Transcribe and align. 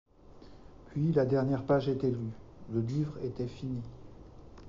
Puis 0.87 1.13
la 1.13 1.27
dernière 1.27 1.63
page 1.63 1.87
était 1.87 2.09
lue, 2.09 2.33
le 2.73 2.81
livre 2.81 3.19
était 3.23 3.47
fini. 3.47 3.83